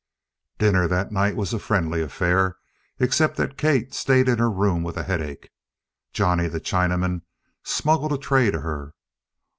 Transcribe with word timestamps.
Dinner 0.57 0.87
that 0.87 1.11
night 1.11 1.35
was 1.35 1.53
a 1.53 1.59
friendly 1.59 2.01
affair, 2.01 2.57
except 2.97 3.37
that 3.37 3.55
Kate 3.55 3.93
stayed 3.93 4.27
in 4.27 4.39
her 4.39 4.49
room 4.49 4.81
with 4.81 4.97
a 4.97 5.03
headache. 5.03 5.51
Johnny 6.11 6.47
the 6.47 6.59
Chinaman 6.59 7.21
smuggled 7.63 8.11
a 8.13 8.17
tray 8.17 8.49
to 8.49 8.61
her. 8.61 8.95